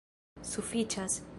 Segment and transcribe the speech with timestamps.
[0.53, 1.21] sufiĉas